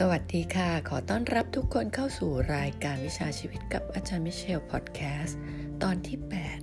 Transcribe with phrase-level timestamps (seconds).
[0.00, 5.38] สวัสดีค่ะ ขอต้อนรับทุกคนเข้าสู่รายการวิชาชีวิตกับอาจารย์มิเชลพอดแคสต์
[5.82, 6.18] ตอนที่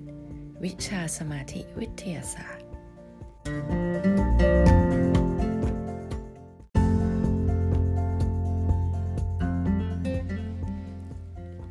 [0.09, 2.68] 8 วิชาสมาธิวิทยาศาสตร์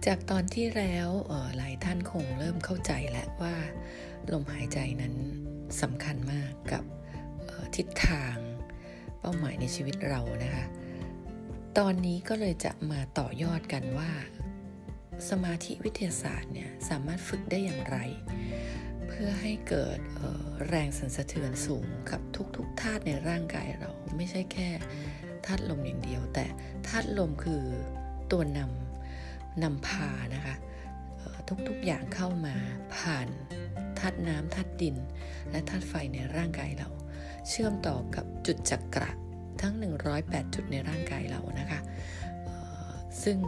[0.07, 1.09] จากตอนที่แล้ว
[1.57, 3.57] หลายท่านคงเริ่มเข้าใจแล้วว่า
[4.33, 5.15] ลมหายใจนั้น
[5.81, 6.85] สำคัญมากกับ
[7.77, 8.37] ทิศทาง
[9.21, 10.67] เป้าหมายในชีวิตเรานะคะ
[11.81, 14.11] ตอนนี้ก็เลยจะมาต่อยอดกันว่า
[15.29, 17.99] สมาธิวิทยาศาสตร์เนี่ยสามารถฝึกได้อย่างไร
[19.09, 19.99] เพื่อให้เกิด
[20.69, 22.21] แรงสั่นสะเทือนสูงกับ
[22.57, 24.69] ทุกๆธาตุในร่างกายเราไม่ใช่แค่
[25.47, 26.47] ธาตุลมอย่างเดียว แต่
[26.89, 27.63] ธาตุลมคือ
[28.33, 30.57] ตัวนำนำพานะคะ
[31.69, 32.55] ทุกๆอย่างเข้ามา
[32.97, 33.29] ผ่าน
[33.99, 34.97] ธาตุน้ำธาตุดิน
[35.51, 36.89] และธาตุไฟในร่างกายเรา
[37.49, 39.11] เชื่อมต่อกับจุดจักระ
[39.61, 39.75] ทั้ง
[40.15, 41.81] 108 จุดในร่างกายเรานะคะ
[43.23, 43.39] ซึ่ง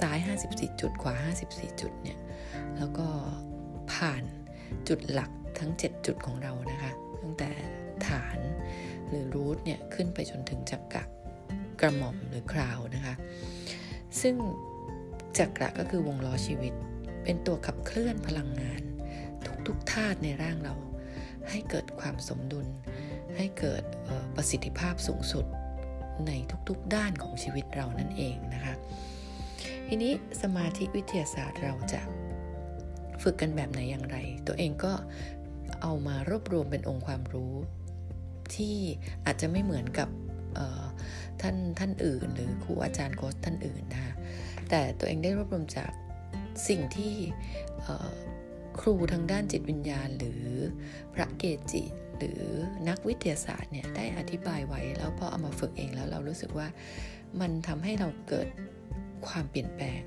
[0.00, 0.18] ซ้าย
[0.50, 1.14] 54 จุด ขวา
[1.48, 2.18] 54 จุดเนี่ย
[2.76, 3.06] แล้วก็
[3.92, 4.22] ผ่าน
[4.88, 7.50] จุดหลักทั้ง 7 จุดของเรานะคะ ตั้งแต่
[8.06, 8.38] ฐาน
[9.08, 11.04] หรือรูทเนี่ย ขึ้นไปจนถึงจักระ
[11.80, 13.14] กระหม่อมหรือคราวนะคะ
[14.20, 14.34] ซึ่ง
[15.38, 16.72] จักระก็คือวงล้อชีวิต
[17.24, 18.82] เป็นตัวขับเคลื่อนพลังงาน
[19.66, 20.74] ทุกๆธาตุในร่างเรา
[21.50, 22.66] ให้เกิดความสมดุล
[23.40, 23.82] ให้เกิด
[24.36, 25.44] ประสิทธิภาพสูงสุด
[26.26, 26.32] ใน
[26.68, 28.74] ทุกๆด้านของชีวิตเรานั่นเองนะคะ
[29.88, 32.00] ทีนี้สมาธิวิทยาศาสตร์เราจะ
[33.22, 34.92] ฝึกกันแบบไหนอย่างไร ตัวเองก็
[35.82, 37.54] เอามารวบรวมเป็นองค์ความรู้
[38.54, 38.76] ที่
[39.26, 40.08] อาจจะไม่เหมือนกับ
[41.42, 44.14] ท่านท่านอื่น หรือครูอาจารย์โค้ชท่านอื่นนะคะ
[44.70, 45.90] แต่ตัวเองได้รวบรวมจาก
[46.68, 47.14] สิ่งที่
[48.80, 50.44] ครูทางด้านจิตวิญญาณ หรือ
[51.14, 51.82] พระเกจิ
[52.20, 52.44] หรือ
[52.88, 56.68] นักวิทยาศาสตร์เนี่ยได้อธิบายไว้แล้วพอเอามาฝึกเองแล้วเรารู้สึกว่า
[57.40, 58.48] มันทำให้เราเกิด
[59.26, 60.00] ความเปลี่ยนแปลง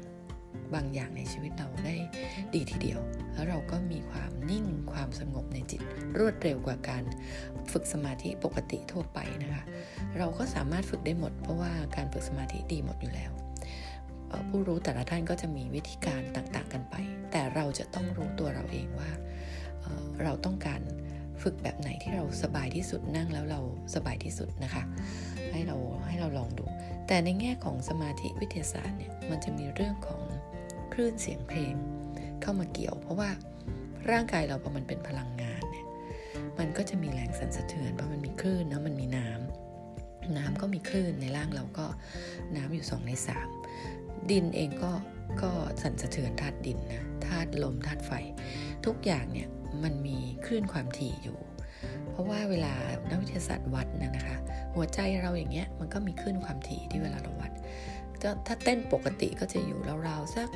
[0.75, 1.95] บางอย่างในชีวิตเราได้
[2.53, 2.99] ดีทีเดียว
[3.33, 5.81] แล้วเราก็มีความนิ่งความสงบในจิต
[6.17, 7.03] รวดเร็วกว่าการ
[7.71, 9.63] ฝึกสมาธิปกติทั่วไปนะคะ
[10.17, 13.31] เราก็สามารถฝึกได้หมด เพราะว่าการฝึกสมาธิดีหมดอยู่แล้ว
[14.49, 16.95] ผู้รู้แต่ละท่านก็จะมีวิธีการต่างๆกันไป
[17.31, 19.11] แต่เราจะต้องรู้ตัวเราเองว่า
[20.23, 20.81] เราต้องการ
[21.41, 23.61] ฝึกแบบไหนที่เราสบายที่สุดนั่งแล้วเรา
[23.95, 24.83] สบายที่สุดนะคะ
[25.51, 25.77] ให้เรา
[26.07, 26.65] ให้เราลองดู
[27.07, 30.21] แต่ในแง่ของสมาธิวิทยาศาสตร์เนี่ยมันจะมีเรื่องของ
[30.93, 31.73] คลื่นเสียงเพลง
[32.41, 33.29] เข้ามาเกี่ยว เพราะว่า
[34.11, 35.85] ร่างกายเราพอมันเป็นพลังงานเนี่ย
[36.59, 41.85] มันก็จะมีแรงสั่นสะเทือนเพราะมันมีคลื่นนะมันมีน้ำน้ำก็มีคลื่นในร่างเราก็
[42.55, 43.11] น้ำอยู่2ใน
[43.69, 44.91] 3 ดินเองก็
[45.41, 45.51] ก็
[45.81, 48.11] สั่นสะเทือนธาตุดินนะธาตุลมธาตุไฟ
[48.85, 49.49] ทุกอย่างเนี่ย
[49.83, 51.37] มันมีคลื่นความถี่อยู่
[52.09, 52.73] เพราะว่าเวลา
[53.09, 54.37] นักวิทยาศาสตร์วัดนะนะคะ
[54.75, 57.51] หัวใจเราอย่างเงี้ยมันก็มีคลื่นความถี่ที่เวลาเราวัด
[58.47, 60.49] ถ้าเต้นปกติก็จะอยู่ราวๆสัก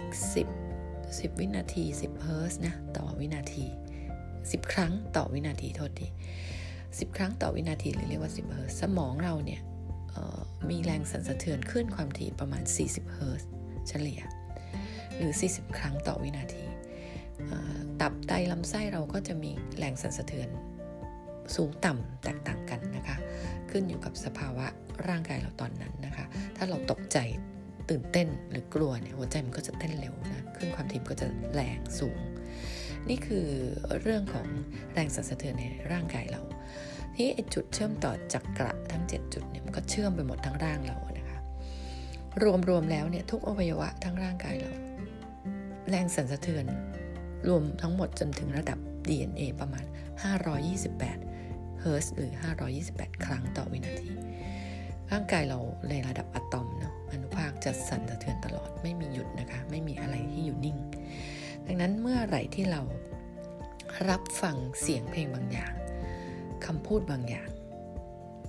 [0.65, 3.65] 10 10 วินาที 10 เฮิรตซ์นะต่อวินาที
[4.17, 6.07] 10 ครั้งต่อวินาทีโทษที
[6.61, 9.61] 10 ครั้งต่อวินาทีหรือเรียกว่า 10 เฮิรตซ์สมองเราเนี่ย
[10.69, 13.41] มีแรงสั่นสะเทือนขึ้นความถี่ประมาณ 40 เฮิรตซ์
[13.87, 14.21] เฉลี่ย
[15.17, 16.65] หรือ 40 ครั้งต่อวินาที
[18.01, 20.49] ตับไตลำไส้เราก็จะมีแรงสั่นสะเทือน
[21.55, 23.17] สูงต่ำแตกต่างกันนะคะ
[23.69, 24.65] ขึ้นอยู่กับสภาวะ
[25.07, 26.25] ร่างกายเราตอนนั้นนะคะ
[26.57, 27.17] ถ้าเราตกใจ
[27.89, 32.19] ตื่นเต้นหรือกลัวเนี่ยหัวใจมันก็จะเต้นเร็วนะขึ้นความถี่ก็จะแรงสูง
[33.09, 33.45] นี่คือ
[34.01, 34.47] เรื่องของ
[34.93, 36.41] แรงสั่นสะเทือนในร่างกายเรา
[37.15, 41.39] ที่จุดเชื่อมต่อจักระทั้ง 7 จุดเนี่ยมันก็เชื่อมไปหมดทั้งร่างเรานะคะ
[42.69, 44.71] รวมๆแล้วเนี่ยทุกอวัยวะทั้งร่างกายเรา
[45.89, 46.65] แรงสั่นสะเทือน
[47.47, 49.85] รวมทั้งหมดจนถึงระดับ DNA ประมาณ
[51.03, 52.31] 528 เฮิร์ตหรือ
[52.77, 54.11] 528 ครั้งต่อวินาที
[55.11, 55.59] ร่างกายเรา
[55.89, 60.77] ในระดับอะตอมเนาะอนุภาคจะสั่นสะเทือนตลอดไม่มีหยุดนะคะ ไม่มีอะไรที่อยู่นิ่ง
[61.65, 62.81] ดังนั้นเมื่อไหร่ที่เรา
[64.09, 65.73] รับฟังเสียงเพลงบางอย่าง
[66.65, 67.49] คำพูดบางอย่าง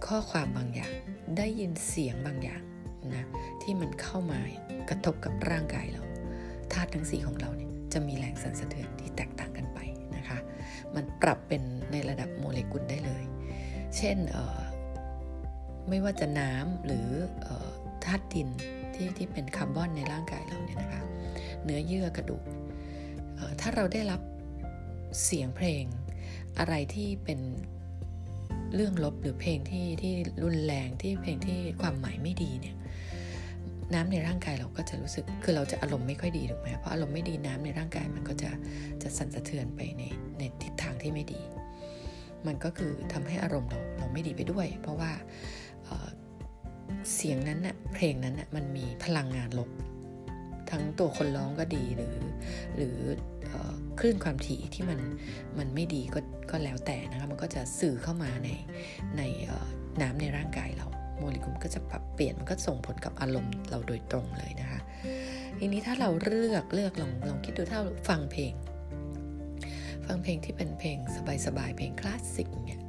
[0.06, 0.92] ข้อความบางอย่าง
[1.36, 2.62] ได้ยินเสียงบางอย่าง
[3.14, 3.24] นะ
[3.62, 4.40] ที่มันเข้ามา
[4.88, 6.02] กระทบกับร่างกายเรา
[6.72, 9.78] ธาตุทั้งสี่ของเราเนี่ย จะมีแรงสั่นสะเทือนที่แตกต่างกันไป
[10.16, 10.38] นะคะ
[10.94, 11.62] มันปรับเป็น
[11.92, 13.24] ในระดับโมเลกุลได้เลย
[13.96, 14.16] เช่น
[15.88, 17.08] ไม่ว่าจะน้ำหรือ
[18.04, 18.48] ธาตุดิน
[18.94, 21.02] ที่ที่เป็นคาร์บอนในร่างกายเราเนี่ยนะคะ
[21.64, 22.44] เนื้อเยื่อกระดูก
[23.60, 24.20] ถ้าเราได้รับ
[25.24, 25.84] เสียงเพลง
[26.58, 27.40] อะไรที่เป็น
[28.74, 30.12] เรื่องลบหรือเพลงที่ที่
[30.42, 32.76] รุนแรงที่เพลงที่ความหมายไม่ดีเนี่ย
[33.94, 38.50] น้ำในร่างกายเราก็จะรู้สึก คือเราจะอารมณ์ไม่ค่อยดีถูกไหมเพราะอารมณ์ไม่ดีน้ำในร่างกายมันก็จะ
[39.02, 40.02] จะสั่นสะเทือนไปใน
[40.38, 41.40] ในทิศทางที่ไม่ดี
[42.46, 45.10] มันก็คือทำให้อารมณ์เราเราไม่ดีไปด้วย เพราะว่า
[47.14, 49.70] เสียงนั้นน่ะเพลงนั้นน่ะมันมีพลังงานลบ
[50.70, 52.16] ทั้งตัวคนร้องก็ดีหรือ
[52.76, 52.96] หรือ
[53.98, 54.98] คลื่นความถี่ที่มัน
[55.58, 56.20] มันไม่ดีก็
[56.50, 58.48] ก็แล้วแต่นะคะมันก็จะสื่อเข้ามาใน
[59.16, 59.22] ใน
[60.02, 60.86] น้ำในร่างกายเรา
[61.18, 64.80] โมเลกุลก็จะปรับเปลี่ยนมันก็ส่งผลกับอารมณ์เราโดยตรงเลยนะคะ
[65.58, 68.52] ทีนี้ถ้าเราเลือกเลือกลองลองคิดดูถ้าฟังเพลง
[70.06, 70.98] ฟังเพลงที่เป็นเพลง
[71.46, 72.80] สบายๆเพลงคลาสสิกเนี่ย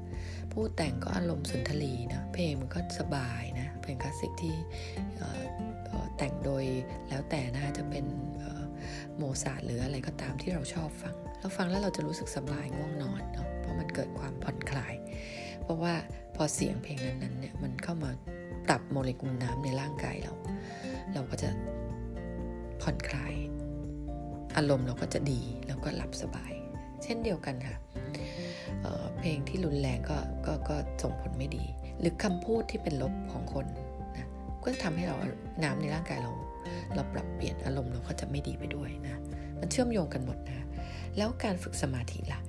[0.51, 4.55] ผู้แต่งก็อารมณ์สุนทรีนะเพลงมันก็สบายนะเพลงคลาสสิกที่
[6.17, 6.65] แต่งโดย
[7.09, 8.05] แล้วแต่นะคะจะเป็น
[9.17, 14.93] โมสาร์ทหรืออะไรก็ตามที่เราชอบฟัง เราฟังแล้วเราจะรู้สึกสบายง่วงนอนเนาะเพราะมันเกิดความผ่อนคลาย
[15.69, 15.93] ราะว่า
[16.35, 18.11] พอเสียงเพลงนั้นๆเนี่ยมันเข้ามา
[18.67, 20.33] ปรับโมเลกุลน้ำในร่างกายเรา
[21.13, 21.49] เราก็จะ
[22.81, 23.33] ผ่อนคลาย
[24.57, 26.53] อารมณ์เราก็จะดีแล้วก็หลับสบาย
[27.03, 27.77] เช่นเดียวกันค่ะ
[28.81, 31.63] เเพลงที่รุนแรงก็ก็ก็ส่งผลไม่ดี
[31.99, 33.65] หรือคำพูดที่เป็นลบของคน
[34.17, 34.27] นะ
[34.63, 35.15] ก็ทำให้เรา
[35.63, 36.31] น้ำในร่างกายเรา
[36.95, 39.15] เราปรับเปลี่ยนอารมณ์เราก็จะไม่ดีไปด้วยนะ
[39.59, 40.65] มันเชื่อมโยงกันหมดนะ
[41.17, 42.41] แล้วการฝึกสมาธิละ่ะ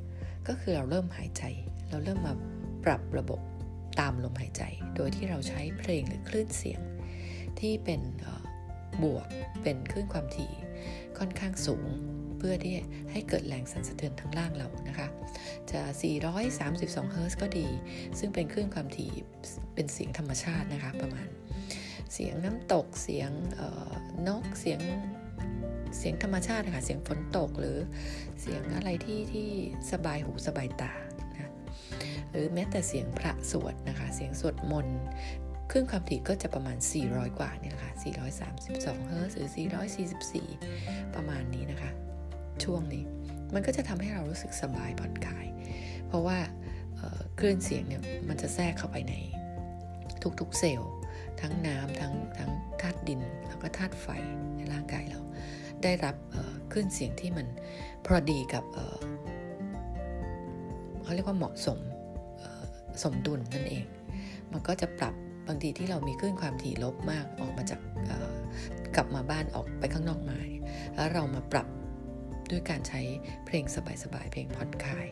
[0.48, 1.42] ก็คือเราเริ่มหายใจ
[1.90, 2.32] เราเริ่มมา
[2.84, 3.40] ปรับระบบ
[4.00, 4.62] ตามลมหายใจ
[4.96, 6.80] โดยที่เราใช้เพลงหรือคลื่นเสียง
[7.60, 8.00] ที่เป็น
[9.02, 9.26] บวก
[9.62, 10.52] เป็นคลื่นความถี่
[11.18, 11.86] ค่อนข้างสูง
[12.38, 12.74] เพื่อที่
[13.10, 15.08] ให้เกิดแรงสั่นสะเทือนทั้งล่างเรานะคะ
[15.72, 15.80] จะ
[16.46, 17.68] 432 เฮิร์ตก็ดี
[18.18, 19.10] ซึ่งเป็นคลื่นความถี่
[19.74, 21.28] เป็นเสียงธรรมชาตินะคะประมาณ
[22.12, 23.30] เสียงน้ำตกเสียง
[24.28, 24.80] นกเสียง
[25.98, 27.78] เสียงธรรมชาติค่ะเสียงฝนตกหรือ
[28.40, 29.48] เสียงอะไรที่ที่
[29.92, 30.92] สบายหูสบายตา
[32.30, 35.00] หรือแม้แต่เสียงพระสวดนะคะ เสียงสวดมนต์
[35.70, 37.92] คลื่นความถี่ก็จะประมาณ 400 กว่านี่แหละค่ะ
[38.48, 39.50] 432 เฮิร์ตหรือ
[40.52, 41.90] 444 ประมาณนี้นะคะ
[42.64, 43.04] ช่วงนี้
[43.54, 45.46] มันก็จะทำให้เรารู้สึกสบายผ่อนคลาย
[46.08, 46.38] เพราะว่า
[47.38, 49.14] คลื่นเสียงเนี่ยมันจะแทรกเข้าไปใน
[50.40, 50.92] ทุกๆเซลล์
[51.40, 52.50] ทั้งน้ำทั้งทั้ง
[52.80, 54.06] ธาตุดิน แล้วก็ธาตุไฟ
[54.56, 55.20] ในร่างกายเรา
[55.82, 56.16] ได้รับ
[56.72, 57.46] คลื่นเสียงที่มัน
[58.06, 58.64] พอดีกับ
[61.02, 61.78] เขาเรียกว่าเหมาะสม
[63.02, 63.84] สมดุลนั่นเอง
[64.52, 65.14] มันก็จะปรับ
[65.48, 67.80] บางทีที่เรามีคลื่นความถี่ลบมากออกมาจาก
[68.96, 70.38] กลับมาบ้านออกไปข้างนอกมา
[70.94, 71.68] แล้วเรามาปรับ
[72.50, 73.00] ด้วยการใช้
[73.46, 75.06] เพลงสบายๆเพลงผ่อนคลาย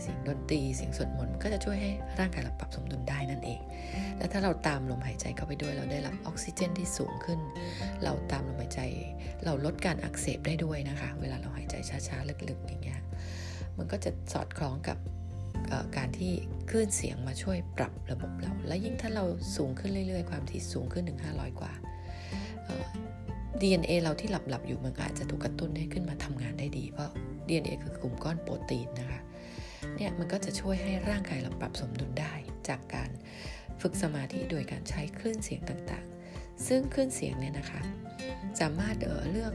[0.00, 3.60] เสียงดนตรีเสียงสวดมนต์ก็จะช่วยให้ร่างกายเราปรับสมดุลได้นั่นเอง
[4.18, 7.40] และถ้าเราตามลมหายใจเข้าไปด้วยเราได้รับออกซิเจนที่สูงขึ้น
[8.02, 8.80] เราตามลมหายใจ
[9.44, 11.74] เราลดการอักเสบได้ด้วยนะคะ เวลาเราหายใจ
[12.08, 13.00] ช้าๆลึกๆอย่างเงี้ย
[13.78, 14.98] มันก็จะสอดคล้องกับ
[15.96, 16.32] การที่
[16.70, 19.24] คลื่นเสียงมาช่วยปรับระบบเรา และยิ่งถ้าเรา
[19.56, 21.72] สูงขึ้นเรื่อยๆ ความถี่สูงขึ้นถึง500 กว่า
[23.60, 27.10] DNA เราที่หลับๆอยู่มันอาจจะถูกกระตุ้นให้ขึ้นมาทำงานได้ดี เพราะ
[27.48, 29.20] DNA คือกลุ่มก้อนโปรตีนนะคะ
[29.96, 32.32] เนี่ยมันก็จะช่วยให้ร่างกายเราปรับสมดุลได้
[32.68, 33.10] จากการ
[33.80, 37.80] ฝึกสมาธิโดยการใช้คลื่นเสียงต่างๆ ซึ่งคลื่นเสียงเนี่ยนะคะ
[38.60, 39.52] สามารถเออเลือก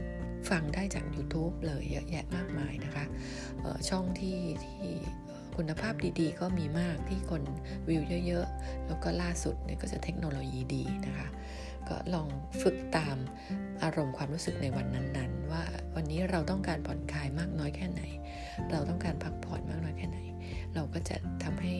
[0.50, 3.04] ฟังได้จาก YouTube เลยเยอะแยะมากมายนะคะ
[3.88, 4.90] ช่องที่ที่
[5.56, 7.42] คุณภาพดีๆ ก็มีมากที่คน
[7.88, 11.28] วิวเยอะๆ แล้วก็ล่าสุดเนี่ยก็จะเทคโนโลยีดีนะคะ
[11.88, 12.28] ก็ลอง
[12.62, 13.16] ฝึกตาม
[13.82, 15.62] อารมณ์ความรู้สึกในวันนั้นๆ ว่า
[15.94, 18.02] วันนี้เราต้องการผ่อนคลายมากน้อยแค่ไหน
[18.70, 20.18] เราต้องการพักผ่อนมากน้อยแค่ไหน
[20.74, 21.74] เราก็จะทำให้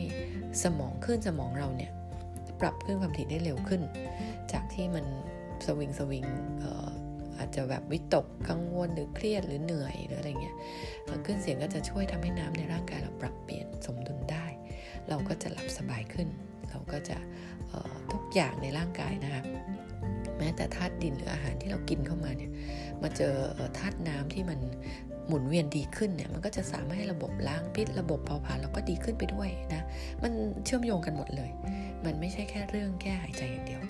[0.63, 1.91] สมองขึ้นสมองเราเนี่ย
[2.61, 3.81] ปรับขึ้นความถี่ได้เร็วขึ้น
[4.51, 5.05] จากที่มัน
[5.65, 6.25] สวิงสวิง
[6.63, 6.65] อ
[7.37, 10.57] อาจจะแบบวิตกกังวลหรือเครียดหรือเหนื่อยหรืออะไรเงี้ย
[11.25, 14.45] ขึ้นเสียงก็จะช่วยทำให้น้ำในร่างกายเราปรับเปลี่ยนสมดุลได้
[15.09, 16.27] เราก็จะหลับสบายขึ้น
[16.69, 17.17] เราก็จะ
[18.11, 19.43] ทุกอย่างในร่างกายนะคะ
[20.37, 22.51] แม้แต่ธาตุดินหรืออาหารที่เรากินเข้ามาเนี่ย
[23.01, 23.33] มาเจอ
[23.77, 24.59] ธาตุน้ำที่มัน
[25.27, 29.81] หมุนเวียนดีขึ้นเนี่ยมันก็จะสามารถให้ระบบล้างพิษ ระบบเผาผลาญเราก็ดีขึ้นไปด้วยนะ
[30.23, 30.31] มัน
[30.65, 31.51] เชื่อมโยงกันหมดเลย
[32.05, 33.81] มันไม่ใช่แค่เรื่องแค่หายใจอย่างเดียว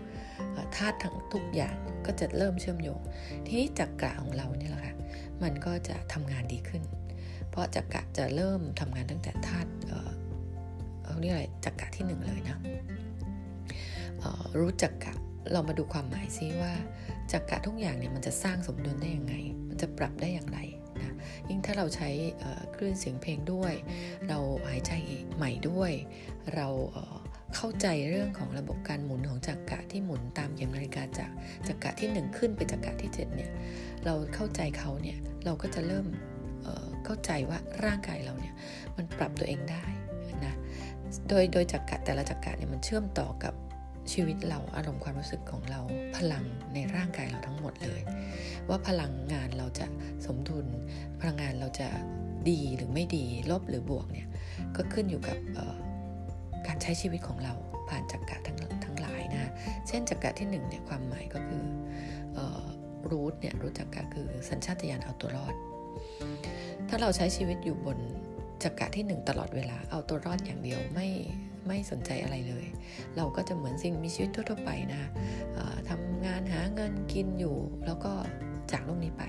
[0.75, 2.99] ธาตุทั้งทุกอย่างก็จะเริ่มเชื่อมโยง
[3.45, 4.95] ทีนี้จักระของเราเนี่ยแหละค่ะ
[5.43, 6.83] มันก็จะทำงานดีขึ้น
[7.49, 9.69] เพราะจักระจะเริ่มทำงานตั้งแต่ธาตุ
[11.05, 12.57] เขาเรียกอะไรจักระที่หนึ่งเลยนะ
[14.59, 15.13] รู้จักกะ
[15.51, 16.73] เรามาดูความหมายซิว่า
[17.31, 19.35] จักระทุกอย่างเนี่ยมันจะสร้างสมดุลได้ยังไง
[19.69, 20.59] มันจะปรับได้อย่างไร
[21.01, 21.15] นะ
[21.49, 22.09] ยิ่งถ้าเราใช้
[22.75, 23.73] คลื่นเสียงเพลงด้วย
[24.27, 24.37] เรา
[24.69, 24.91] หายใจ
[25.35, 25.91] ใหม่ด้วย
[26.55, 31.31] เราเเข้าใจเรื่องของระบบการหมุนของจักระที่หมุนตามเข็มนาฬิกาจาก
[31.67, 33.51] จักระที่ 1 ขึ้นไปจักระที่7เนี่ย
[34.05, 36.05] เราเข้าใจเขาเนี่ยเราก็จะเริ่ม
[36.63, 38.53] เเข้าใจว่าร่างกายเราเนี่ย
[38.97, 39.83] มันปรับตัวเองได้
[40.45, 40.53] นะ
[41.29, 43.53] โดยโดยจักระแต่ละจักระเนี่ยมันเชื่อมต่อกับ
[44.11, 45.81] ชีวิตเราอารมณ์ความรู้สึกของเรา
[46.17, 46.43] พลัง
[46.73, 48.01] ในร่างกายเราทั้งหมดเลย
[48.69, 49.87] ว่าพลังงานเราจะ
[50.25, 50.65] สมดุล
[51.19, 51.87] พลังงานเราจะ
[52.49, 54.27] ดีหรือไม่ดีลบหรือบวกเนี่ย
[54.75, 55.37] ก็ขึ้นอยู่กับ
[56.67, 57.53] การใช้ชีวิตของเรา
[57.89, 59.51] ผ่านจักระทั้งทั้งหลายนะ
[59.87, 61.63] เช่นจักระที่หนึ่งเนี่ยความหมายก็คือ
[63.11, 65.55] รูทเนี่ยรู้จักกะคือสัญชาตญาณเอาตัวรอด
[66.89, 67.97] ถ้าเราใช้ชีวิตอยู่บน
[68.63, 71.07] จักระที่หนึ่งตลอดเวลาเอาตัวรอดอย่างเดียวไม่
[71.67, 72.65] ไม่สนใจอะไรเลย
[73.17, 75.01] เราก็จะเหมือนสิ่งมีชีวิตทั่วๆไปนะ
[75.89, 77.55] ทำงานหาเงินกินอยู่
[77.85, 78.11] แล้วก็
[78.71, 79.23] จากโลกนี้ไป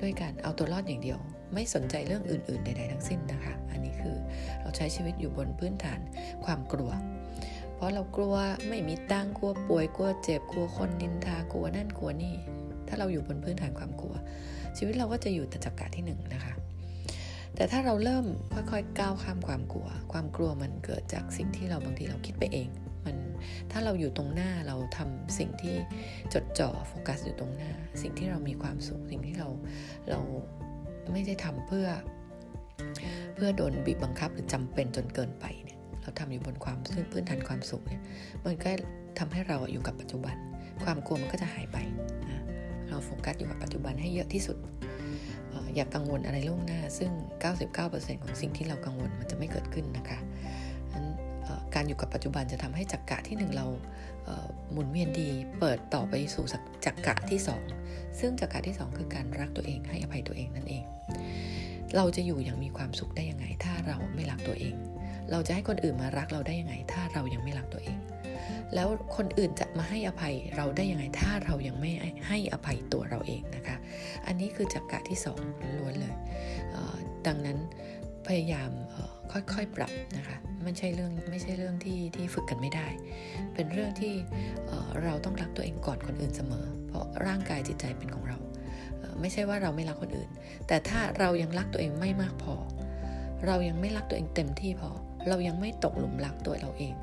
[0.00, 1.18] ด้วยการเอาตัวรอดอย่างเดียว
[1.54, 4.16] ไม่สนใจเรื่องอื่น ๆ ใด ๆ ทั้งสิ้นนะคะ อันนี้คือ
[4.60, 6.00] เราใช้ชีวิตอยู่บนพื้นฐาน
[6.44, 6.90] ความกลัว
[7.74, 8.34] เพราะเรากลัว
[8.68, 12.34] ไม่มีตังกลัวป่วยกลัวเจ็บกลัวคนนินทากลัวนั่นกลัวนี่
[12.88, 14.14] ถ้าเราอยู่บนพื้นฐานความกลัว
[14.76, 16.54] ชีวิตเราก็จะอยู่แต่จักระที่หนึ่งนะคะ
[17.54, 18.24] แต่ถ้าเราเริ่ม
[18.54, 22.68] ค่อยๆก้าวข้ามความกลัว ความกลัวมันเกิดจากสิ่งที่เราบางทีเราคิดไปเอง
[23.04, 23.16] มัน
[23.70, 25.74] ถ้าเราอยู่ตรงหน้าเราทำสิ่งที่
[26.34, 27.70] จดจ่อโฟกัสอยู่ตรงหน้า
[28.02, 29.48] สิ่งที่เรามีความสุขสิ่งที่เรา
[30.10, 30.20] เรา
[31.12, 31.86] ไม่ได้ทำเพื่อ
[33.34, 36.78] เพื่อโดนบีบบังคับหรือจำเป็นจนเกินไปเนี่ยเราทำอยู่บนความ
[37.12, 38.02] พื้นฐานความสุขเนี่ย
[38.44, 38.70] มันก็
[39.18, 40.36] ทำให้เราอยู่กับปัจจุบัน
[40.84, 41.78] ความกลัวมันก็จะหายไป
[42.30, 42.42] นะ
[42.88, 44.56] เราโฟกัสอยู่กับปัจจุบันให้เยอะที่สุด
[45.74, 47.10] อย่ากกังวลอะไรล่วงหน้า ซึ่ง
[47.66, 50.18] 99%ของสิ่งที่เรากังวลมันจะไม่เกิดขึ้นนะคะ
[51.74, 53.66] การอยู่กับปัจจุบันจะทำให้จักกะที่หนึ่งเรา
[54.72, 55.28] หมุนเวียนดี
[55.60, 56.44] เปิดต่อไปสู่
[56.84, 57.62] จักกะที่สอง
[58.18, 60.84] ซึ่งจักกะที่สองคือการรักตัวเองให้อภัยตัวเองนั่นเอง
[61.96, 64.74] เราจะอยู่อย่างมีความสุขได้ยังไง ถ้าเราไม่รักตัวเอง
[65.30, 67.98] เราจะให้คนอื่นมารักเราได้ยังไง ถ้าเรายังไม่รักตัวเอง
[68.74, 71.90] แล้วคนอื่นจะมาให้อภัยเราได้ยังไง ถ้าเรายังไม่
[72.28, 73.76] ให้อภัยตัวเราเองนะคะ
[74.26, 75.40] อันนี้คือจักกะที่สอง
[75.78, 76.14] ล้วนเลย
[77.26, 77.58] ดังนั้น
[78.26, 78.70] พยายาม
[79.32, 82.86] ค่อยๆปรับนะคะ ไม่ใช่เรื่องไม่ใช่เรื่องที่ที่ฝึกกันไม่ได้
[83.54, 84.14] เป็นเรื่องที่
[85.02, 88.38] เราต้องรักตัวเองก่อนคนอื่นเสมอ เพราะร่างกายจิตใจเป็นของเรา
[89.20, 90.30] ไม่ใช่ว่าเราไม่รักคนอื่น
[90.66, 92.54] แต่ถ้าเรายังรักตัวเองไม่มากพอ
[93.46, 94.90] เรายังไม่รักตัวเองเต็มที่พอ
[95.28, 96.94] เรายังไม่ตกหลุมรักตัวเราเอง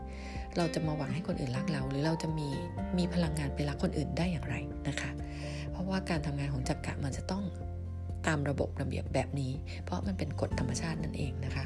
[0.58, 2.48] เราจะมาหวังให้คนอื่นรักเรา หรือเราจะมี
[2.98, 4.56] มีพลังงานไปรักคนอื่นได้อย่างไร
[4.88, 5.12] นะคะ
[5.72, 7.44] เพราะว่าการทำงานของจักระมันจะต้อง
[8.28, 9.52] ตามระบบระเบียบแบบนี้
[9.84, 11.66] เพราะมันเป็นกฎธรรมชาตินั่นเองนะคะ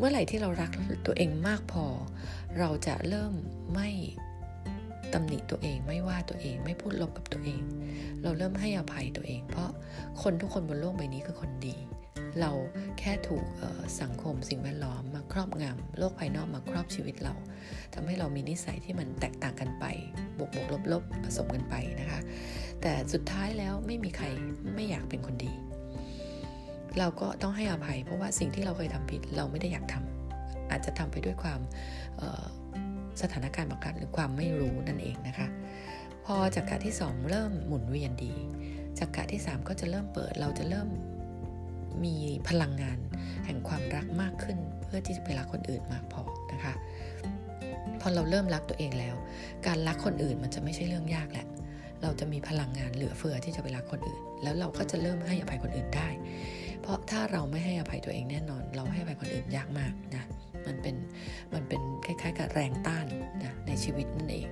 [0.00, 0.70] เมื่อไหร่ที่เรารัก
[1.06, 1.84] ตัวเองมากพอ
[2.58, 3.32] เราจะเริ่ม
[3.74, 3.90] ไม่
[5.12, 7.62] ตำหนิตัวเองไม่ว่าตัวเองไม่พูดลบกับตัวเอง
[8.22, 9.70] เราเริ่มให้อภัยตัวเอง เพราะ
[10.22, 11.76] คนทุกคนบนโลกใบนี้คือคนดี
[12.40, 12.50] เรา
[12.98, 13.44] แค่ถูก
[14.00, 17.34] สังคมสิ่งแวดล้อมมาครอบงำโลกภายนอกมาครอบชีวิตเรา
[17.94, 19.84] ทำให้เรามีนิสัยที่มันแตกต่างกันไป
[20.38, 22.20] บวกบวกลบลบผสมกันไปนะคะ
[22.82, 24.26] แต่สุดท้ายแล้วไม่มีใคร
[24.74, 25.52] ไม่อยากเป็นคนดี
[26.98, 31.60] เราก็ต้องให้อภัย เพราะว่าสิ่งที่เราเคยทำผิดเราไม่ได้อยากทำอาจจะทำไปด้วยความ
[33.22, 35.48] สถานการณ์บังคับหรือความไม่รู้นั่นเองนะคะ
[36.26, 38.34] พอจากกะที่ 2 เริ่มหมุนเวียนดี
[38.98, 40.88] จากกะที่ 3 ก็จะเริ่มเปิดเราจะเริ่ม
[42.04, 42.16] มี
[42.48, 42.98] พลังงาน
[43.46, 46.74] แห่งความรักมากขึ้น เพื่อที่จะไปรักคนอื่นมากพอนะคะ
[48.00, 49.14] พอเราเริ่มรักตัวเองแล้ว
[49.66, 51.46] การรักคนอื่นมันจะไม่ใช่เรื่องยากแหละ
[52.02, 56.08] เราจะมีพลังงานเหลือเฟือที่จะไปรักคนอื่น แล้วเราก็จะเริ่มให้อภัยคนอื่นได้
[56.82, 60.24] เพราะถ้าเราไม่ให้อภัยตัวเองแน่นอน เราให้อภัยคนอื่นยากมากนะ
[60.66, 60.96] มันเป็น
[61.54, 63.06] มันเป็นคล้ายๆ กับแรงต้าน
[63.42, 64.48] นะในชีวิตนั่นเอง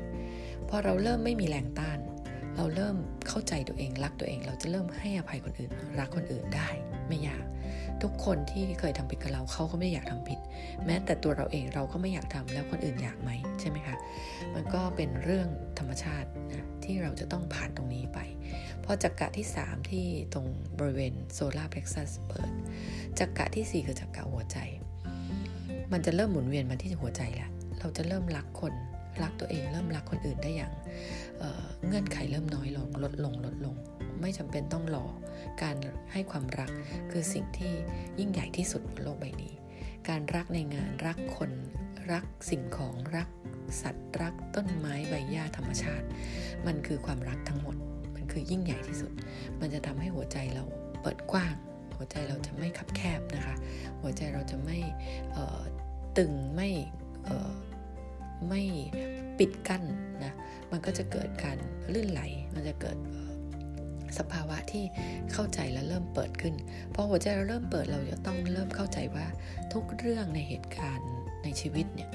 [0.68, 1.98] พอเราเริ่มไม่มีแรงต้าน
[2.56, 2.96] เราเริ่ม
[3.28, 5.70] เข้าใจตัวเองรักตัวเอง เราจะเริ่มให้อภัยคนอื่น
[6.00, 6.68] รักคนอื่นได้
[7.08, 7.44] ไม่ยาก
[8.02, 10.38] ทุกคนที่เคยทำผิดกับเราเขาก็ไม่อยากทำผิด
[10.84, 13.30] แม้แต่ตัวเราเองเราก็ไม่อยากทำแล้วคนอื่นอยากไหม
[13.60, 13.96] ใช่ไหมคะ
[14.54, 18.18] มันก็เป็นเรื่องธรรมชาตินะที่เราจะต้องผ่านตรงนี้ไป
[18.90, 20.46] พอจักกะที่ 3 ที่ตรง
[20.78, 22.50] บริเวณโซลาร์เพล็กซัสเปิด
[23.18, 24.58] จักกะที่ 4 คือจักกะหัวใจ
[25.92, 28.72] มันจะเริ่มหมุนเวียนมาที่หัวใจแล้วเราจะเริ่มรักคน
[29.22, 30.72] รักตัวเองเริ่มรักคนอื่นได้อย่าง
[31.38, 33.74] เเงื่อนไขเริ่มน้อยลงลดลงลดลง
[34.20, 35.06] ไม่จำเป็นต้องรอ
[35.62, 35.76] การ
[36.12, 36.70] ให้ความรัก
[37.10, 37.72] คือสิ่งที่
[38.18, 39.54] ยิ่งใหญ่ที่สุดบนโลกใบนี้
[40.08, 41.50] การรักในงานรักคน
[42.12, 43.28] รักสิ่งของรัก
[43.80, 46.06] สัตว์รักต้นไม้ใบหญ้าธรรมชาติ
[46.66, 47.76] มันคือความรักทั้งหมด
[48.38, 49.12] คือยิ่งใหญ่ที่สุด
[49.60, 50.64] มันจะทำให้หัวใจเรา
[51.02, 51.54] เปิดกว้าง
[51.96, 53.54] หัวใจเราจะไม่คับแคบนะคะ
[54.02, 54.78] หัวใจเราจะไม่
[56.18, 56.70] ตึงไม่
[58.48, 58.62] ไม่
[59.38, 59.82] ปิดกั้น
[60.24, 60.32] นะ
[60.70, 61.56] มันก็จะเกิดการ
[61.92, 62.22] ลื่นไหล
[62.54, 62.96] มันจะเกิด
[64.18, 64.84] สภาวะที่
[65.32, 66.54] เข้าใจและเริ่มเปิดขึ้น
[66.94, 69.26] พอหัวใจเราเริ่มเปิดเราจะต้องเริ่มเข้าใจว่า
[69.72, 71.10] ทุกเรื่องในเหตุการณ์
[71.42, 72.10] ในชีวิตเนี่ย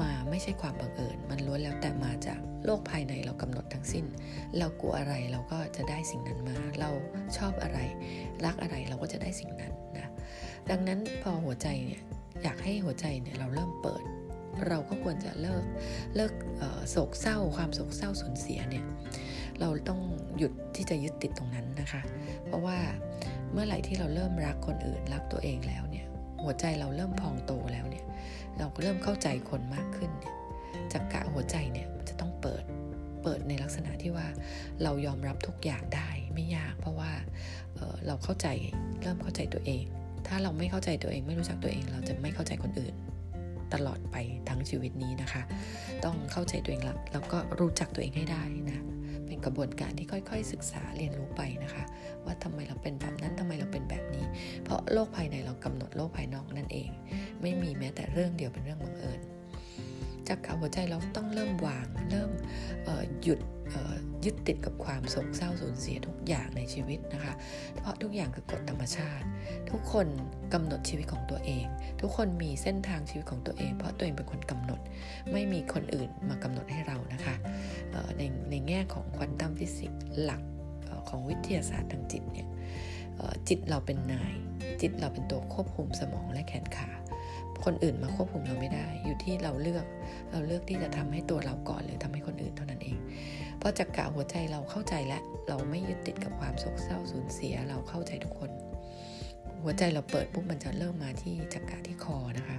[0.00, 4.04] มาไม่ใช่ความบังเอิญ มันล้วนแล้วแต่มาจาก โลกภายในเรากำหนดทั้งสิ้น
[4.58, 6.90] เรากลัวอะไรเราก็จะได้สิ่งนั้นมา เรา
[7.36, 7.78] ชอบอะไร
[8.44, 10.10] รักอะไรเราก็จะได้สิ่งนั้นนะ
[10.70, 12.02] ดังนั้นพอหัวใจเนี่ย
[12.42, 14.02] อยากให้หัวใจเนี่ยเราเริ่มเปิด
[14.68, 15.64] เราก็ควรจะเลิก
[16.16, 16.32] เลิก
[16.90, 18.84] โศกเศร้า ความโศกเศร้าสูญเสียเนี่ย
[19.60, 20.00] เราต้อง
[20.38, 22.02] หยุดที่จะยึดติดตรงนั้นนะคะ
[22.46, 22.78] เพราะว่า
[23.52, 26.06] เมื่อไหร่ที่เราเริ่มรักคนอื่นรักตัวเองแล้วเนี่ย
[26.42, 28.04] หัวใจเราเริ่มพองโตแล้วเนี่ย
[28.58, 30.34] เราก็เริ่มเข้าใจคนมากขึ้นเนี่ย
[30.92, 31.87] จากกะหัวใจเนี่ย
[33.28, 34.26] ปิดในลักษณะที่ว่า
[34.82, 37.12] เรายอมรับทุกอย่างได้ไม่ยาก เพราะว่า
[37.74, 38.46] เเราเข้าใจ
[39.02, 39.84] เริ่มเข้าใจตัวเอง
[40.26, 42.94] ถ้าเราไม่เข้าใจตัวเองไม่รู้จักตัวเอง เราจะไม่เข้าใจคนอื่น
[43.74, 44.16] ตลอดไป
[44.48, 45.42] ทั้งชีวิตนี้นะคะ
[46.04, 48.78] ต้องเข้าใจตัวเองแล้วแล้วก็รู้จักตัวเองให้ได้นะ
[49.26, 51.84] เป็นกระบวนการที่ค่อย ๆ ศึกษาเรียนรู้ไปนะคะ
[52.24, 54.24] ว่าทำไมเราเป็นแบบนั้นทำไมเราเป็นแบบนี้
[54.64, 56.90] เพราะโลกภายในเรากำหนดโลกภายนอกนั่นเอง
[57.42, 59.20] ไม่มีแม้แต่เรื่องเดียวเป็นเรื่องบังเอิญ
[60.28, 62.30] จากกาหัวใจเราต้องเริ่มวาง เริ่ม
[63.22, 63.40] หยุด
[64.24, 67.34] ยึดติดกับความโศกเศร้าสูญเสียทุกอย่างในชีวิตนะคะ
[67.76, 69.26] เพราะทุกอย่างคือกฎธรรมชาติ
[69.70, 70.06] ทุกคน
[70.54, 71.66] กำหนดชีวิตของตัวเอง
[72.00, 74.80] ทุกคนมีเส้นทางชีวิตของตัวเอง เพราะตัวเองเป็นคนกำหนด
[75.32, 77.34] ไม่มีคนอื่นมากำหนดให้เรานะคะ
[78.18, 80.42] ในในแง่ของควอนตัมฟิสิกส์หลัก
[81.08, 82.48] ของวิทยาศาสตร์ทางจิตเนี่ย
[83.48, 84.34] จิตเราเป็นนาย
[84.80, 86.88] จิตเราเป็นตัวควบคุมสมองและแขนขา
[87.64, 89.84] คนอื่นมาควบคุมเราไม่ได้ อยู่ที่เราเลือก
[90.32, 92.98] เราเลือกที่จะทำให้ตัวเราก่อนหรือทำให้คนอื่นเท่านั้นเอง
[93.58, 98.50] เพราะจากกะหัวใจเราเข้าใจและ เราไม่ยึดติดกับความโศกเศร้าสูญเสีย เราเข้าใจทุกคน
[99.62, 102.56] หัวใจเราเปิดปุ๊บมันจะเริ่มมาที่จักกะที่คอนะคะ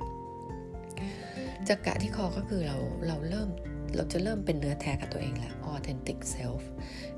[1.68, 2.78] จักกะที่คอก็คือเรา
[3.08, 3.50] เราเริ่ม
[3.96, 6.64] เราจะเริ่มเป็นเนื้อแท้กับตัวเองแล้ว authentic self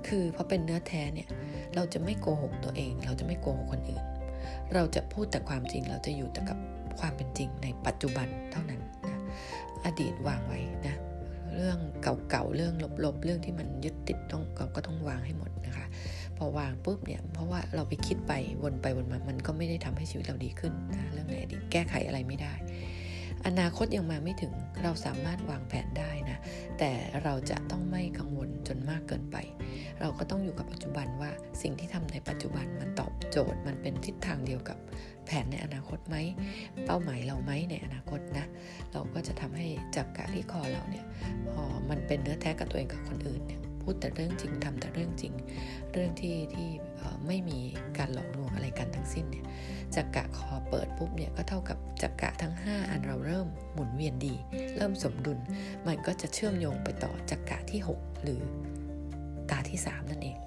[0.07, 1.27] คือพอเป็นเนื้อแท้เนี่ย
[1.75, 4.03] เราจะไม่โกหกตัวเอง เราจะไม่โกหกคนอื่น
[4.73, 6.57] เราจะพูดแต่ความจริง เราจะอยู่แต่กับ
[6.99, 9.19] ความเป็นจริงในปัจจุบันเท่านั้นนะ
[9.85, 10.95] อดีตวางไว้นะ
[11.55, 11.77] เรื่อง
[12.29, 12.73] เก่าๆเรื่อง
[13.05, 14.43] ลบๆ เรื่องที่มันยึดติดต้อง
[14.75, 15.85] ก็ต้องวางให้หมดนะคะ
[16.37, 18.33] พอวางปุ๊บเนี่ยเพราะว่าเราไปคิดไป
[18.63, 22.53] วนไปวนมามันก็ไม่ได้ทำให้ชีวิตเราดีขึ้นนะเรื่องในอดีตแก้ไขอะไรไม่ได้
[23.47, 26.37] อนาคตยังมาไม่ถึงเราสามารถวางแผนได้นะ
[26.79, 26.91] แต่
[27.23, 29.37] เราจะต้องไม่กังวลจนมากเกินไป
[29.99, 31.31] เราก็ต้องอยู่กับปัจจุบันว่า
[31.61, 34.77] สิ่งที่ทำในปัจจุบันมันตอบโจทย์มันเป็นทิศทางเดียวกับ
[35.25, 36.15] แผนในอนาคตไหม
[36.85, 38.45] เป้าหมายเราไหมในอนาคตนะ
[38.91, 41.05] เราก็จะทำให้จักกะที่คอเราเนี่ย
[41.51, 45.33] พอมันเป็นเนื้อแท้กับตัวเองกับคนอื่นเนี่ยพูดแต่เรื่องจริงทำแต่เรื่องจริง
[45.91, 46.69] เรื่องที่ที่
[47.27, 47.59] ไม่มี
[47.97, 49.45] การหลอกลวงอะไรกันทั้งสิ้นเนี่ย
[49.95, 54.35] จักกะคอเปิดปุ๊บเนี่ยก็เท่ากับ จักกะทั้ง 5 อันเราเริ่มหมุนเวียนดี
[54.75, 55.39] เริ่มสมดุล
[55.87, 58.41] มันก็จะเชื่อมโยงไปต่อจักกะที่ 6 หรือ
[59.49, 60.37] ตาที่ 3 นั่นเอง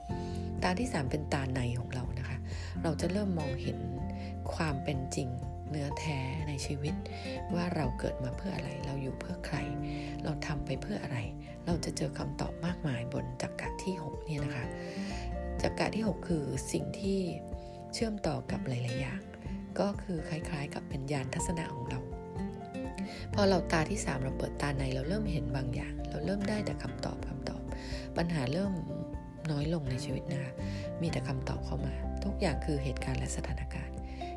[0.63, 2.39] ตาที่ 3 เป็นตาในของเรานะคะ
[2.83, 3.79] เราจะเริ่มมองเห็น
[4.55, 5.29] ความเป็นจริง
[5.71, 6.95] เนื้อแท้ในชีวิต
[7.55, 9.57] ว่าเราเกิดมาเพื่ออะไร เราอยู่เพื่อใคร
[10.25, 11.19] เราทำไปเพื่ออะไร
[11.67, 14.67] เราจะเจอคำตอบมากมายบนจักระที่ 6 เนี่ยนะคะ
[15.63, 17.21] จักระที่ 6 คือสิ่งที่
[17.95, 19.21] เชื่อมต่อกับหลาย ๆ อย่าง
[19.81, 22.01] ก็คือคล้ายๆ กับเป็นยานทัศนะของเรา
[23.35, 27.63] พอเราตาที่ 3 เราเปิดตาในเราเริ่มเห็นบางอย่าง เราเริ่มได้แต่คำตอบคำตอบ
[28.17, 28.73] ปัญหาเริ่ม
[29.51, 30.53] น้อยลงในชีวิตนะคะ
[31.01, 31.93] มีแต่คำตอบเข้ามา
[32.25, 33.95] ทุกอย่างคือเหตุการณ์และสถานการณ์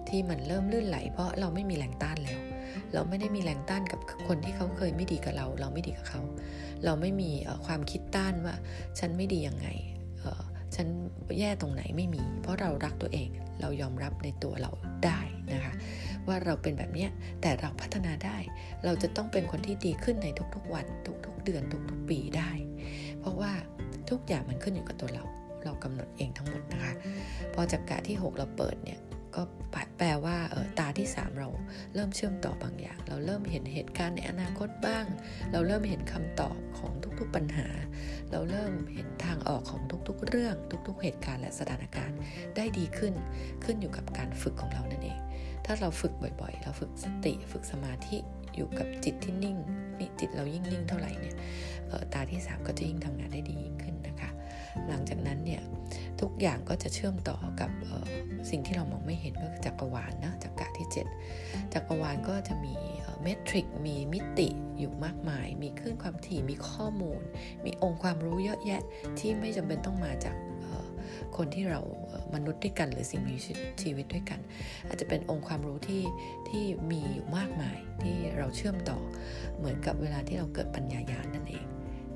[0.10, 2.40] ที่มันเริ่มลื่นไหล เพราะเราไม่มีแรงต้านแล้ว
[2.94, 6.22] เราไม่ได้มีแรงต้านกับคนที่เขาเคยไม่ดีกับเรา เราไม่ดีกับเขา
[6.86, 7.32] เราไม่มี
[7.66, 8.56] ความคิดต้านว่า
[9.00, 9.68] ฉันไม่ดียังไง
[10.76, 10.88] ฉัน
[11.40, 13.30] แย่ตรงไหนไม่มี เพราะเรารักตัวเอง
[13.62, 14.72] เรายอมรับในตัวเรา
[15.06, 15.20] ได้
[15.54, 15.74] นะคะ
[16.28, 17.08] ว่าเราเป็นแบบนี้
[17.42, 18.38] แต่เราพัฒนาได้
[18.86, 20.86] เราจะต้องเป็นคนที่ดีขึ้นในทุกๆวัน
[21.26, 22.52] ทุกๆเดือนทุกๆปีได้
[23.20, 23.52] เพราะว่า
[24.10, 25.24] ทุกอย่างมันขึ้นอยู่กับตัวเรา
[25.64, 26.94] เรากำหนดเองทั้งหมดนะคะ
[27.54, 29.00] พอจักกะที่ 6 เราเปิดเนี่ย
[29.38, 29.44] ก็
[29.98, 31.50] แปลว่าออตาที่ 3 เรา
[31.94, 35.06] เริ่มเชื่อมต่อบางอย่าง เราเริ่มเห็นเหตุการณ์ในอนาคตบ้าง
[35.52, 37.68] เราเริ่มเห็นคำตอบของทุกๆปัญหา
[38.32, 40.56] เราเริ่มเห็นทางออกของทุกๆ เรื่อง
[40.88, 42.18] ทุก ๆ เหตุการณ์และสถานการณ์
[42.56, 43.14] ได้ดีขึ้น
[43.64, 45.20] ขึ้นอยู่กับการฝึกของเรานั่นเอง
[45.66, 48.18] ถ้าเราฝึกบ่อยๆ เราฝึกสติ ฝึกสมาธิ
[48.56, 49.58] อยู่กับจิตที่นิ่ง
[50.00, 51.36] นี่จิตเรายิ่งนิ่งเท่าไหร่เนี่ย
[52.14, 54.30] ตาที่ 3 ก็จะยิ่งทำงานได้ดีขึ้นนะคะ
[54.88, 55.62] หลังจากนั้นเนี่ย
[56.22, 57.72] ทุกอย่างก็จะเชื่อมต่อกับ
[58.50, 60.88] สิ่งที่เรามองไม่เห็นก็คือจักรวาลนะจักระที่
[61.30, 62.76] 7 จักรวาลก็จะมี
[63.24, 67.22] เมทริกมีมิติอยู่มากมาย มีคลื่นความถี่มีข้อมูล
[67.66, 68.82] มีองค์ความรู้เยอะแยะ
[69.20, 70.36] ที่ไม่จำเป็นต้องมาจาก
[71.38, 71.82] คนที่เรา
[72.34, 73.36] มนุษย์ด้วยกัน หรือสิ่งมี
[73.82, 74.40] ชีวิตด้วยกัน
[74.88, 76.04] อาจจะเป็นองค์ความรู้ที่
[76.50, 79.00] ที่มีอยู่มากมายที่เราเชื่อมต่อ
[79.58, 81.66] เหมือนกับเวลาที่เราเกิดปัญญายาณนั่นเอง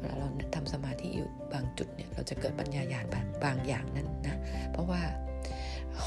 [0.01, 3.05] เวลาเราทำสมาธิอยู่บางจุดเนี่ยเราจะเกิดปัญญายาณ
[3.45, 4.37] บางอย่างนั้นนะ
[4.71, 5.01] เพราะว่า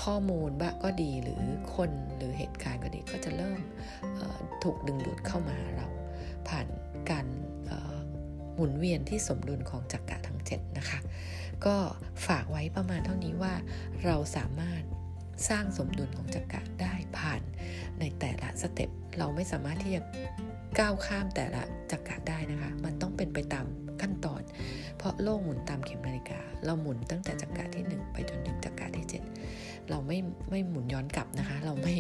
[0.01, 1.43] ข้อมูลบ้าก็ดีหรือ
[1.75, 3.61] คนหรือเหตุการณ์ก็ดีก็จะเริ่ม
[4.63, 5.87] ถูกดึงดูดเข้ามาเรา
[6.49, 6.67] ผ่าน
[7.11, 7.27] การ
[8.55, 10.99] หมุนเวียนที่สมดุลของจักระทั้ง 7 นะคะ
[11.67, 11.77] ก็
[12.27, 13.55] ฝากไว้ประมาณเท่านี้ว่า
[14.05, 14.83] เราสามารถ
[15.49, 17.41] สร้างสมดุลของจักระได้ผ่าน
[18.01, 20.03] ในแต่ละสเต็ปเราไม่สามารถที่จะ
[20.79, 23.67] ก้าวข้ามแต่ละจักระได้นะคะ มันต้องเป็นไปตาม
[24.01, 24.43] ขั้นตอน
[24.99, 29.07] เพราะโลกหมุนตามเข็มนาฬิกา เราหมุนตั้งแต่จักระที่ 1 ไปจนถึงจักระที่
[29.47, 30.19] 7 เราไม่
[30.51, 31.95] ไม่หมุนย้อนกลับนะคะ เราไม่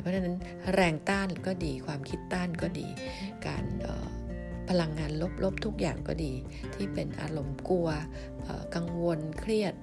[0.00, 0.36] เพราะฉะนั้น
[0.74, 2.86] แรงต้านก็ดีความคิดต้านก็ดี
[3.46, 3.64] การ
[4.68, 5.12] พลังงาน
[5.44, 6.32] ลบๆทุกอย่างก็ดี
[6.74, 7.88] ที่เป็นอารมณ์กลัว
[8.74, 9.74] กังวลเครียด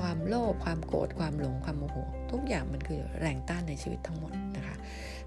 [0.00, 1.96] ความโลภความโกรธความหลงความโมโห
[2.32, 4.76] ทุกอย่างมันคือแรงต้านในชีวิตทั้งหมดนะคะ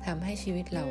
[0.05, 0.85] ทำให้ชีวิตเรา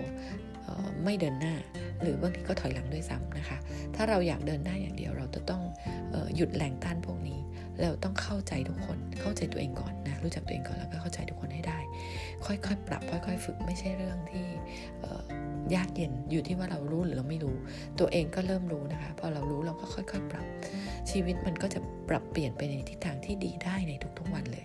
[1.05, 1.55] ไม่เดินหน้า
[2.03, 3.59] หรือบางทีก็ถอยหลังด้วยซ้ำนะคะ
[3.95, 5.63] ถ้าเราอยากเดินหน้าอย่างเดียวเราจะต้อง
[6.37, 7.41] หยุดแรงต้านพวกนี้
[7.83, 11.79] เราต้องเข้าใจทุกคน เข้าใจตัวเองก่อนนะ รู้จักตัวเองก่อนแล้วก็เข้าใจทุกคนให้ได้
[12.47, 14.47] ค่อยๆ ปรับ ค่อย ๆ ฝึกไม่ใช่เรื่องที่
[15.75, 17.57] ยากเย็นอยู่ที่ว่าเรารู้หรือเราไม่รู้
[17.99, 20.47] ตัวเองก็เริ่มรู้นะคะพอเรารู้เราก็ค่อย ๆ ปรับ
[21.11, 24.65] ชีวิตมันก็จะปรับเปลี่ยนไปในทิศทางที่ดีได้ในทุกๆวันเลย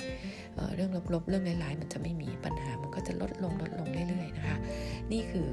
[0.55, 4.57] เเรื่องลบๆเรื่องร้ายๆมันจะไม่มีปัญหามันก็จะลดลงลดลงเรื่อยๆนะคะ
[5.11, 5.47] นี่คือ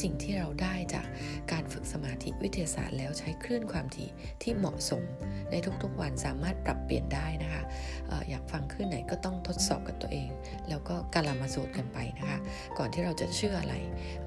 [0.00, 1.06] สิ่งที่เราได้จาก
[1.52, 4.08] การฝึกสมาธิวิทยาศาสตร์แล้วใช้คลื่นความถี่
[4.42, 5.02] ที่เหมาะสม
[5.50, 7.62] ในทุกๆวันสามารถปรับเปลี่ยนได้นะคะ
[8.10, 10.28] ออยากฟังคลื่นไหนก็ต้องทดสอบกับตัวเอง
[10.68, 12.38] แล้วก็การลามาสูตรกันไปนะคะ
[12.78, 13.74] ก่อนที่เราจะเชื่ออะไร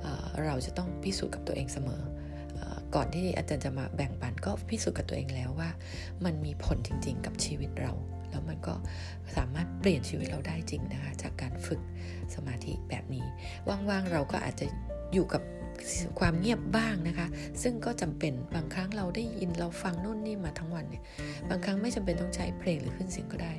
[0.02, 2.02] เเราจะต้องพิสูจน์กับตัวเองเสมอ
[2.96, 5.70] ก่อนที่อาจารย์จะมาแบ่งปันก็พิสูจน์กับตัวเองแล้วว่า
[6.26, 7.92] มันมีผลจริง ๆ กับชีวิตเรา
[8.30, 8.76] แล้วมันก็
[9.36, 11.82] สามารถเปลี่ยนชีวิตเราได้จริงนะคะจากการฝึก
[12.36, 13.26] สมาธิแบบนี้
[13.70, 14.66] ว่างๆเราก็อาจจะ
[15.14, 15.42] อยู่กับ
[16.20, 17.28] ความเงียบบ้างนะคะ
[17.62, 21.04] ซึ่งก็จำเป็นบางครั้งเราได้ยินเราฟังนู่นนี่มาทั้งวันเนี่ย
[21.50, 23.54] บางครั้งไม่จำเป็นต้องใช้เพลงหรือขึ้นเสียงก็ได้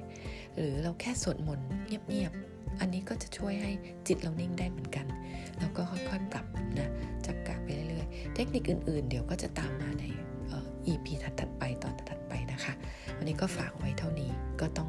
[0.55, 3.73] หรือเราแค่สวดมนต์เงียบๆ อันนี้ก็จะช่วยให้
[4.07, 5.07] จิตเรานิ่งได้เหมือนกัน
[5.59, 6.47] แล้วก็ค่อยๆปรับ
[6.79, 6.91] นะ
[7.27, 10.05] จักกะไปเรื่อยๆ เทคนิคอื่นๆ เดี๋ยวก็จะตามมาใน
[10.87, 12.73] EP ถัดๆไปตอนถัดๆไปนะคะ
[13.17, 14.89] วันนี้ก็ฝากไว้เท่านี้ก็ต้อง